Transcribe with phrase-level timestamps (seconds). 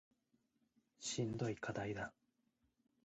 [0.99, 2.11] しんどい課題だ